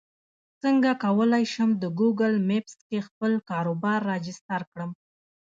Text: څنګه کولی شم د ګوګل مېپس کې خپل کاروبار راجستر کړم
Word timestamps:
څنګه 0.61 0.89
کولی 1.03 1.43
شم 1.53 1.69
د 1.81 1.83
ګوګل 1.99 2.33
مېپس 2.47 2.73
کې 2.87 2.99
خپل 3.07 3.31
کاروبار 3.49 3.99
راجستر 4.11 4.61
کړم 4.71 4.91